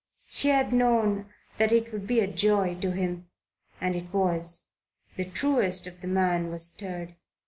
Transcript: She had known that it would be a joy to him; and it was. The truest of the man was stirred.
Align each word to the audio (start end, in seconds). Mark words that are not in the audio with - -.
She 0.27 0.47
had 0.49 0.73
known 0.73 1.27
that 1.59 1.71
it 1.71 1.93
would 1.93 2.07
be 2.07 2.21
a 2.21 2.25
joy 2.25 2.73
to 2.81 2.89
him; 2.89 3.29
and 3.79 3.95
it 3.95 4.11
was. 4.11 4.65
The 5.15 5.25
truest 5.25 5.85
of 5.85 6.01
the 6.01 6.07
man 6.07 6.47
was 6.47 6.65
stirred. 6.65 7.15